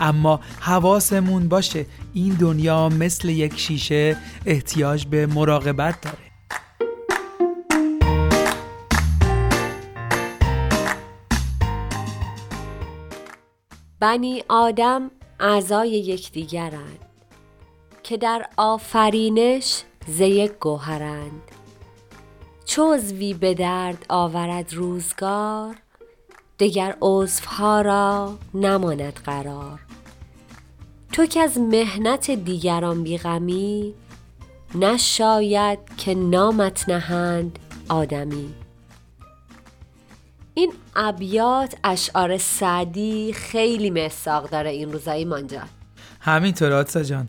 [0.00, 4.16] اما حواسمون باشه این دنیا مثل یک شیشه
[4.46, 6.26] احتیاج به مراقبت داره.
[14.00, 16.98] بنی آدم اعضای یکدیگرند
[18.02, 21.42] که در آفرینش ز یک گوهرند.
[22.64, 25.76] چوزوی به درد آورد روزگار
[26.58, 29.80] دگر عضوها را نماند قرار.
[31.12, 33.94] تو که از مهنت دیگران بیغمی
[34.74, 38.54] نشاید که نامت نهند آدمی.
[40.54, 45.62] این ابیات اشعار سعدی خیلی مساق داره این روزایی مانجا.
[46.20, 47.28] همینطور آتسا جان.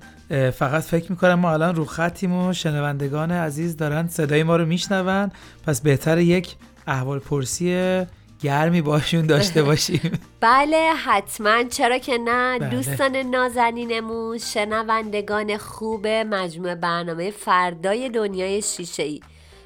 [0.52, 5.31] فقط فکر می‌کنم ما الان رو خطیم و شنوندگان عزیز دارن صدای ما رو میشنون.
[5.67, 6.56] پس بهتر یک
[6.88, 8.06] احوال پرسی
[8.42, 10.20] گرمی باشون داشته باشیم.
[10.42, 11.64] بله حتما.
[11.64, 12.60] چرا که نه.
[12.60, 12.70] بله.
[12.70, 19.20] دوستان نازنینمون شنوندگان خوب مجموعه برنامه فردای دنیای شیشه ای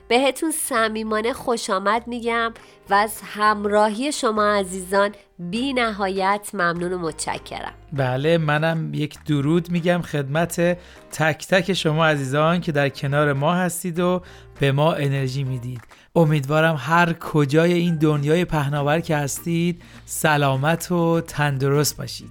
[0.08, 2.54] بهتون صمیمانه خوش آمد میگم
[2.90, 7.74] و از همراهی شما عزیزان بی نهایت ممنون و متشکرم.
[7.94, 10.78] بله منم یک درود میگم خدمت
[11.12, 14.22] تک تک شما عزیزان که در کنار ما هستید و
[14.60, 15.82] به ما انرژی می‌دید.
[16.16, 22.30] امیدوارم هر کجای این دنیای پهناور که هستید سلامت و تندرست باشید.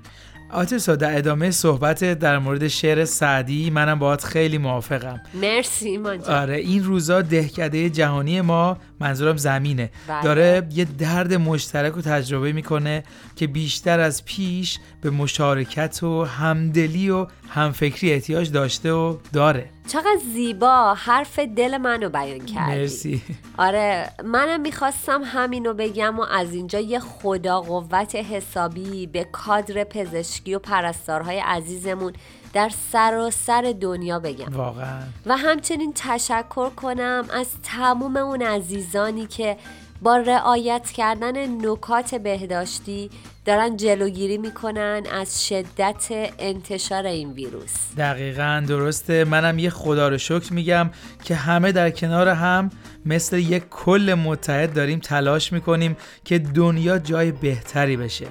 [0.52, 3.70] آتیسا در ادامه صحبت در مورد شعر سعدی.
[3.70, 5.20] منم باهات خیلی موافقم.
[5.34, 6.34] مرسی ایمان جان.
[6.34, 9.90] آره این روزا دهکده جهانی ما منظورم زمینه.
[10.08, 10.22] بله.
[10.22, 13.04] داره یه درد مشترک رو تجربه می‌کنه
[13.36, 19.70] که بیشتر از پیش به مشارکت و همدلی و همفکری احتیاج داشته و داره.
[19.92, 22.80] چقدر زیبا حرف دل منو بیان کردی.
[22.80, 23.22] مرسی.
[23.58, 30.54] آره منم می‌خواستم همینو بگم و از اینجا یه خدا قوت حسابی به کادر پزشکی
[30.54, 32.12] و پرستارهای عزیزمون
[32.52, 34.56] در سراسر دنیا بگم.
[34.56, 35.02] واقعا.
[35.26, 39.56] و همچنین تشکر کنم از تموم اون عزیزانی که
[40.02, 43.10] با رعایت کردن نکات بهداشتی
[43.44, 46.06] دارن جلوگیری می‌کنن از شدت
[46.38, 47.74] انتشار این ویروس.
[47.98, 49.24] دقیقا درسته.
[49.24, 50.90] منم یه خدا رو شکر میگم
[51.24, 52.70] که همه در کنار هم
[53.06, 58.26] مثل یک کل متحد داریم تلاش می‌کنیم که دنیا جای بهتری بشه.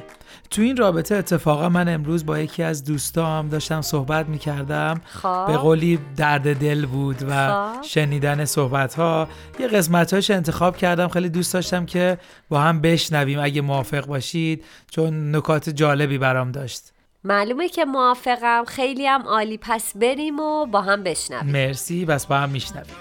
[0.51, 5.01] تو این رابطه اتفاقا من امروز با یکی از دوستام داشتم صحبت می‌کردم.
[5.05, 5.45] خب.
[5.47, 7.81] به قولی درد دل بود و خب.
[7.81, 9.27] شنیدن صحبت ها
[9.59, 11.07] یه قسمتاش انتخاب کردم.
[11.07, 12.17] خیلی دوست داشتم که
[12.49, 16.83] با هم بشنویم اگه موافق باشید چون نکات جالبی برام داشت.
[17.23, 18.63] معلومه که موافقم.
[18.67, 19.57] خیلی هم عالی.
[19.61, 21.51] پس بریم و با هم بشنویم.
[21.51, 22.05] مرسی.
[22.05, 22.93] بس با هم میشنویم.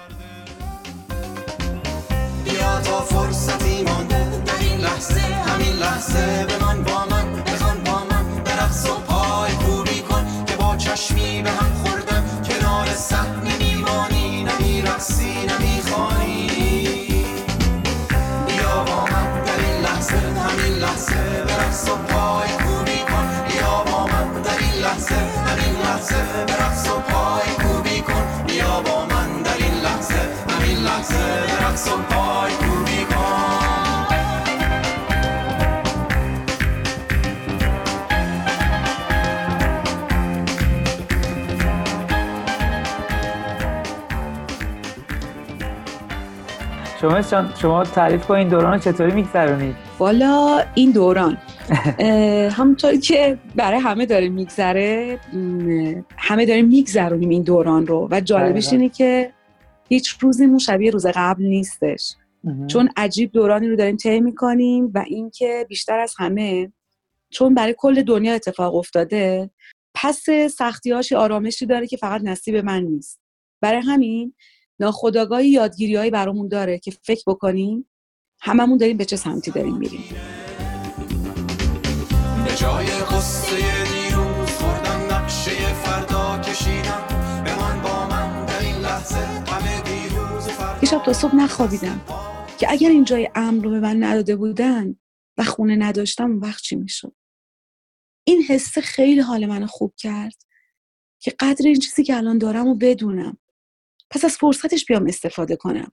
[2.44, 4.42] بیا تا فرصتی مانده.
[4.44, 7.17] در این لحظه همین لحظه بمان با من
[11.08, 16.46] چشمی به هم خوردن کنار صحنه میمانی نمیرقصی نمی‌خوانی.
[18.46, 23.26] بیا با من در این لحظه همین لحظه برقص و پای کوبی کن.
[23.48, 28.44] بیا با من در این لحظه همین لحظه برقص و پای کوبی کن.
[28.46, 32.52] بیا با من در این لحظه همین لحظه برقص و پای
[47.00, 47.22] شما
[47.54, 51.38] شما تعریف کنین دوران رو چطوری میگذرونید؟ والا این دوران.
[51.98, 55.18] اه، همونطوری که برای همه داره میگذره
[56.16, 58.08] همه داریم میگذرونیم این دوران رو.
[58.10, 58.72] و جالبش.
[58.72, 59.32] اینه که
[59.88, 62.14] هیچ روزیمون شبیه روز قبل نیستش.
[62.66, 66.72] چون عجیب دورانی رو داریم طی می‌کنیم و اینکه بیشتر از همه
[67.30, 69.50] چون برای کل دنیا اتفاق افتاده
[69.94, 73.20] پس سختیاش آرامشی داره که فقط نصیب من نیست.
[73.60, 74.34] برای همین
[74.80, 77.88] ناخداگاهی یادگیریهایی برامون داره که فکر بکنیم
[78.40, 80.04] هممون داریم به چه سمتی داریم میریم.
[82.44, 87.06] به جای قصه دیروز خوردن نقشه فردا کشیدم.
[87.46, 90.86] بمان با من در این لحظه همه دیروز فردا.
[90.86, 92.00] شب تا صبح نخوابیدم
[92.58, 94.96] که اگر این جای امن رو به من نداده بودن
[95.38, 97.14] و خونه نداشتم اون وقت چی می‌شد؟
[98.24, 100.42] این حسه خیلی حال منو خوب کرد
[101.20, 103.38] که قدر این چیزی که الان دارم و بدونم
[104.10, 105.92] پس از فرصتش بیام استفاده کنم.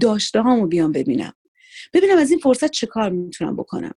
[0.00, 1.32] داشته هامو بیام ببینم.
[1.92, 3.94] ببینم از این فرصت چه کار می‌تونم بکنم.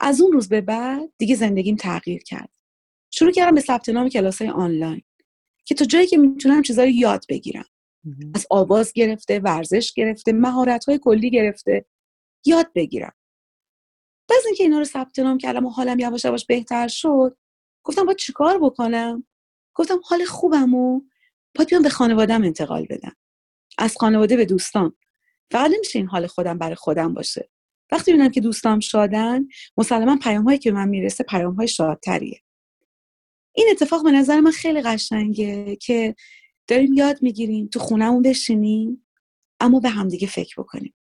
[0.00, 2.50] از اون روز به بعد دیگه زندگیم تغییر کرد.
[3.10, 5.02] شروع کردم به ثبت نام کلاس های آنلاین
[5.64, 7.64] که تا جایی که می‌تونم چیزایی یاد بگیرم.
[8.34, 11.84] از آواز گرفته ورزش گرفته مهارت های کلی گرفته
[12.44, 13.12] یاد بگیرم.
[14.28, 17.36] بعد اینکه اینا رو ثبت نام کردم و حالم یواش یواش بهتر شد
[17.84, 19.26] گفتم باید چیکار بکنم؟
[19.74, 21.00] گفتم حال خوبم و
[21.58, 23.16] باید بیام به خانوادم انتقال بدم.
[23.78, 24.96] از خانواده به دوستان.
[25.50, 27.50] فقط نمیشه این حال خودم برای خودم باشه.
[27.92, 29.46] وقتی ببینم که دوستام شادن
[29.76, 32.40] مسلما پیام هایی که من می‌رسه پیام های شادتریه.
[33.52, 36.14] این اتفاق به نظر من خیلی قشنگه که
[36.66, 39.06] داریم یاد می‌گیریم تو خونهمون بشینیم
[39.60, 40.94] اما به همدیگه فکر بکنیم.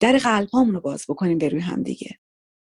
[0.00, 2.18] در قلب رو باز بکنیم به روی همدیگه.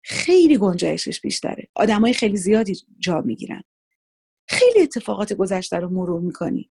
[0.02, 1.68] خیلی گنجایشش بیشتره.
[1.74, 3.62] آدمای خیلی زیادی جا می‌گیرن.
[4.48, 6.70] خیلی اتفاقات گذشته رو مرور می‌کنی.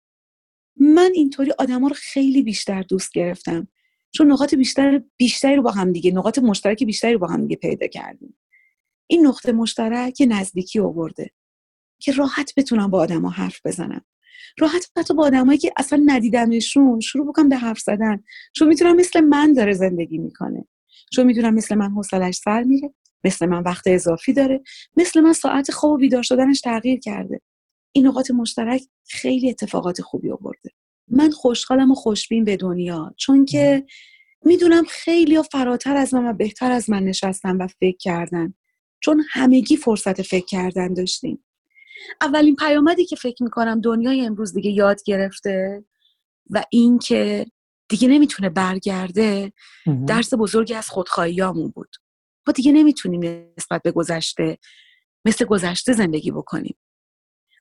[0.75, 3.67] من اینطوری آدما رو خیلی بیشتر دوست گرفتم.
[4.11, 7.55] چون نقاط بیشتر بیشتری رو با هم دیگه نقاط مشترک بیشتری رو با هم دیگه
[7.55, 8.37] پیدا کردیم.
[9.07, 11.31] این نقطه مشترک نزدیکی آورده
[11.99, 14.05] که راحت بتونم با آدما حرف بزنم.
[14.59, 18.23] راحت حتی با آدمایی که اصلا ندیدمشون شروع بکنم به حرف زدن.
[18.53, 20.67] چون می‌تونم مثل من داره زندگی می‌کنه.
[21.13, 24.63] چون می‌دونم مثل من حوصلش سر میره مثل من وقت اضافی داره
[24.97, 27.41] مثل من ساعت خواب و بیدار شدنش تغییر کرده.
[27.91, 30.69] این نقاط مشترک خیلی اتفاقات خوبی آورده.
[31.07, 33.85] من خوشحالم و خوشبین به دنیا چون که
[34.45, 38.53] می‌دونم خیلی ها فراتر از من و بهتر از من نشستن و فکر کردن
[38.99, 41.45] چون همگی فرصت فکر کردن داشتیم.
[42.21, 45.85] اولین پیامدی که فکر می‌کنم دنیای امروز دیگه یاد گرفته
[46.49, 47.45] و این که
[47.89, 49.53] دیگه نمی‌تونه برگرده
[50.07, 51.95] درس بزرگی از خودخواهیامون بود.
[52.47, 54.57] ما دیگه نمی‌تونیم نسبت به گذشته
[55.25, 56.75] مثل گذشته زندگی بکنیم.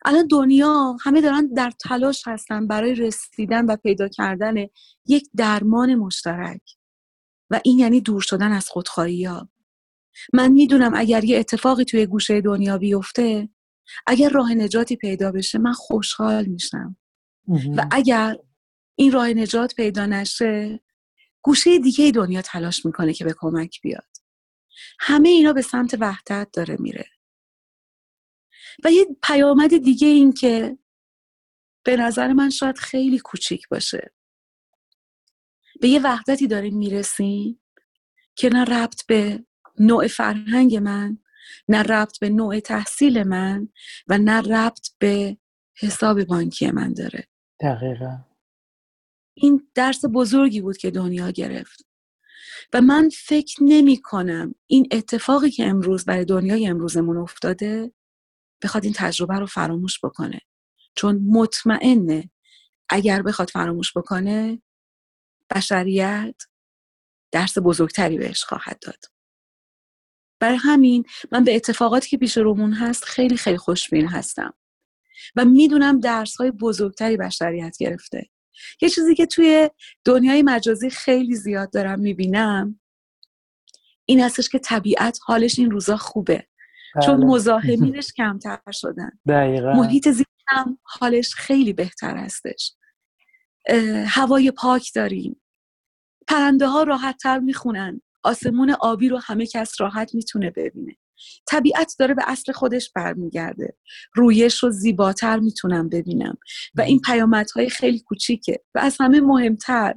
[0.04, 4.54] الان دنیا همه دارن در تلاش هستن برای رسیدن و پیدا کردن
[5.06, 6.62] یک درمان مشترک.
[7.50, 9.48] و این یعنی دور شدن از خودخواهی ها
[10.32, 13.48] من می‌دونم اگر یه اتفاقی توی گوشه دنیا بیفته
[14.06, 16.96] اگر راه نجاتی پیدا بشه من خوشحال میشم.
[17.76, 18.36] و اگر
[18.98, 20.80] این راه نجات پیدا نشه
[21.42, 24.08] گوشه دیگه دنیا تلاش می‌کنه که به کمک بیاد.
[25.00, 27.06] همه اینا به سمت وحدت داره میره.
[28.84, 30.78] و یه پیامد دیگه این که
[31.84, 34.12] به نظر من شاید خیلی کوچیک باشه.
[35.80, 37.60] به یه وحدتی داریم می‌رسیم
[38.36, 39.44] که نه ربط به
[39.78, 41.18] نوع فرهنگ من
[41.68, 43.68] نه ربط به نوع تحصیل من
[44.08, 45.36] و نه ربط به
[45.76, 47.28] حساب بانکی من داره.
[47.60, 48.18] دقیقا.
[49.34, 51.86] این درس بزرگی بود که دنیا گرفت.
[52.72, 57.92] و من فکر نمی کنم این اتفاقی که امروز برای دنیای امروزمون افتاده
[58.62, 60.40] بخواد این تجربه رو فراموش بکنه.
[60.94, 62.30] چون مطمئنه
[62.88, 64.62] اگر بخواد فراموش بکنه
[65.50, 66.34] بشریت
[67.32, 69.04] درس بزرگتری بهش خواهد داد.
[70.40, 74.54] برای همین من به اتفاقاتی که پیش رومون هست خیلی خیلی خوشبین هستم
[75.36, 78.30] و می‌دونم درس های بزرگتری بشریت گرفته.
[78.82, 79.70] یه چیزی که توی
[80.04, 82.80] دنیای مجازی خیلی زیاد دارم می‌بینم
[84.04, 86.46] این هستش که طبیعت حالش این روزا خوبه.
[87.06, 87.26] چون بله.
[87.26, 89.10] مزاحمینش کمتر شدن.
[89.28, 89.72] دقیقا.
[89.72, 92.74] محیط زیستم حالش خیلی بهتر هستش.
[94.06, 95.42] هوای پاک داریم.
[96.28, 98.00] پرنده ها راحت تر می‌خونن.
[98.22, 100.96] آسمون آبی رو همه کس راحت می‌تونه ببینه.
[101.46, 103.76] طبیعت داره به اصل خودش برمیگرده.
[104.14, 106.38] رویش رو زیباتر می‌تونم ببینم.
[106.74, 108.60] و این پیامدهای خیلی کوچیکه.
[108.74, 109.94] و از همه مهمتر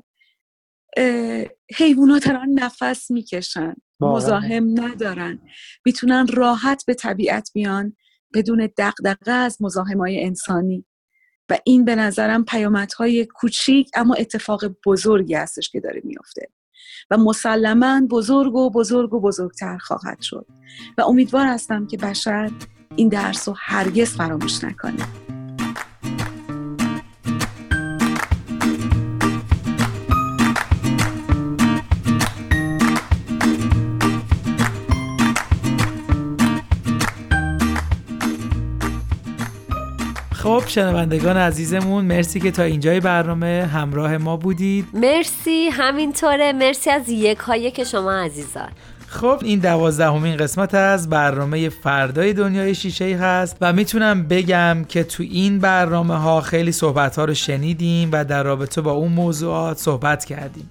[1.78, 3.74] حیوانات دارن نفس می‌کشن.
[4.04, 5.40] مزاحم ندارن.
[5.86, 7.96] می‌تونن راحت به طبیعت بیان
[8.34, 10.86] بدون دقدقه از مزاحم های انسانی.
[11.50, 16.50] و این به نظرم پیامدهای کوچیک اما اتفاق بزرگی هستش که داره میافته.
[17.12, 20.46] و مسلما بزرگ و بزرگ و بزرگتر خواهد شد.
[20.98, 22.52] و امیدوار هستم که بشر
[22.96, 25.23] این درس رو هرگز فراموش نکنه.
[40.54, 44.88] خب شنوندگان عزیزمون مرسی که تا اینجای برنامه همراه ما بودید.
[44.94, 46.54] مرسی همینطوره.
[46.54, 48.70] مرسی از یک هایی که شما عزیزان.
[49.08, 55.04] خب این دوازدهمین قسمت از برنامه فردای دنیای شیشه ای هست و می‌تونم بگم که
[55.04, 59.78] تو این برنامه ها خیلی صحبت ها رو شنیدیم و در رابطه با اون موضوعات
[59.78, 60.70] صحبت کردیم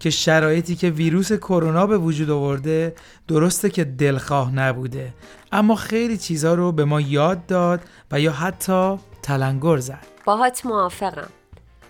[0.00, 2.94] که شرایطی که ویروس کرونا به وجود آورده
[3.28, 5.12] درسته که دلخواه نبوده
[5.52, 7.80] اما خیلی چیزها رو به ما یاد داد
[8.12, 10.06] و یا حتی تلنگر زد.
[10.24, 11.30] باهات موافقم.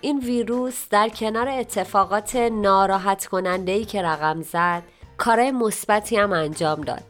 [0.01, 4.83] این ویروس در کنار اتفاقات ناراحت کننده ای که رقم زد
[5.17, 7.03] کارهای مثبتی هم انجام داد.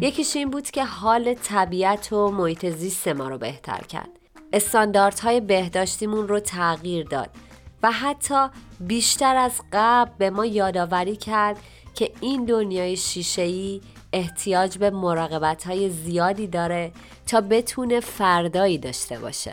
[0.00, 4.08] یکیش این بود که حال طبیعت و محیط زیست ما رو بهتر کرد.
[4.52, 7.30] استانداردهای بهداشتیمون رو تغییر داد
[7.82, 8.46] و حتی
[8.80, 11.58] بیشتر از قبل به ما یادآوری کرد
[11.94, 13.80] که این دنیای شیشه‌ای
[14.12, 16.92] احتیاج به مراقبت های زیادی داره
[17.26, 19.52] تا بتونه فردایی داشته باشه.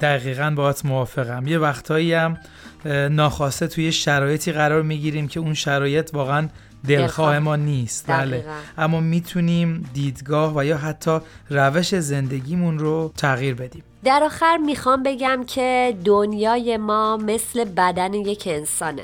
[0.00, 1.46] دقیقا باهات موافقم.
[1.46, 2.38] یه وقتایی هم
[3.10, 6.48] ناخواسته توی شرایطی قرار می‌گیریم که اون شرایط واقعا
[6.88, 8.06] دلخواه ما نیست.
[8.06, 8.44] بله.
[8.78, 11.18] اما می‌تونیم دیدگاه و یا حتی
[11.50, 13.82] روش زندگیمون رو تغییر بدیم.
[14.04, 19.02] در آخر می‌خوام بگم که دنیای ما مثل بدن یک انسانه.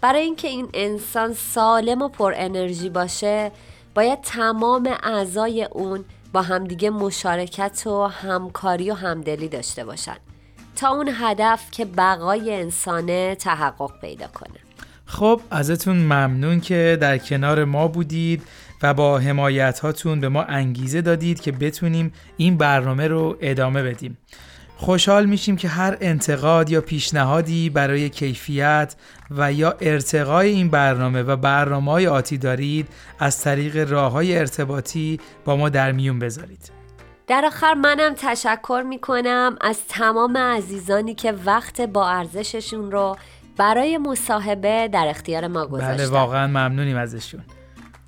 [0.00, 3.50] برای اینکه این انسان سالم و پر انرژی باشه
[3.94, 10.16] باید تمام اعضای اون با همدیگه مشارکت و همکاری و همدلی داشته باشن
[10.76, 14.60] تا اون هدف که بقای انسانه تحقق پیدا کنه.
[15.06, 18.42] خب ازتون ممنون که در کنار ما بودید
[18.82, 24.18] و با حمایت هاتون به ما انگیزه دادید که بتونیم این برنامه رو ادامه بدیم.
[24.82, 28.94] خوشحال میشیم که هر انتقاد یا پیشنهادی برای کیفیت
[29.30, 35.20] و یا ارتقای این برنامه و برنامه های آتی دارید از طریق راه های ارتباطی
[35.44, 36.72] با ما در میون بذارید.
[37.26, 43.16] در آخر منم تشکر می‌کنم از تمام عزیزانی که وقت با ارزششون رو
[43.56, 45.96] برای مصاحبه در اختیار ما گذاشتن.
[45.96, 47.40] بله واقعا ممنونیم ازشون.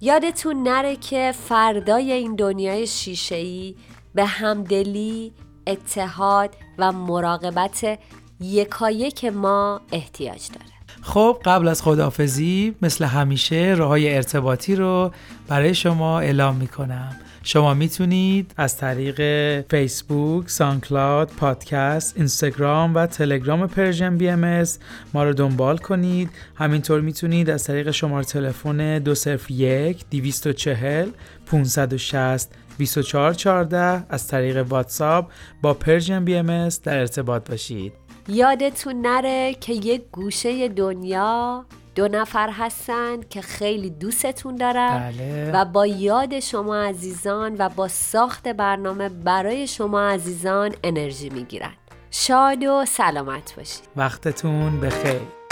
[0.01, 3.77] یادتون نره که فردای این دنیای شیشه‌ای
[4.15, 5.33] به همدلی،
[5.67, 7.99] اتحاد و مراقبت
[8.41, 10.75] یکایک ما احتیاج داره.
[11.03, 15.13] خب قبل از خداحافظی مثل همیشه راه ارتباطی رو
[15.49, 17.17] برای شما اعلام می‌کنم.
[17.47, 19.21] شما می‌تونید از طریق
[19.71, 24.79] فیسبوک، SoundCloud، پادکست، اینستاگرام و تلگرام Persian BMS
[25.15, 26.31] ما رو دنبال کنید.
[26.55, 31.09] همینطور می‌تونید از طریق شماره تلفن 201 240
[31.47, 35.31] 560 2414 از طریق واتساپ
[35.63, 37.93] با Persian BM در ارتباط باشید.
[38.29, 41.65] یادتون نره که یک گوشه دنیا
[41.95, 45.51] دو نفر هستن که خیلی دوستتون دارن بله.
[45.55, 51.75] و با یاد شما عزیزان و با ساخت برنامه برای شما عزیزان انرژی می‌گیرن.
[52.11, 53.89] شاد و سلامت باشید.
[53.97, 55.44] وقتتون بخیر.